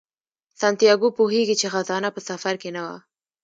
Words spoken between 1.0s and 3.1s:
پوهیږي چې خزانه په سفر کې نه وه.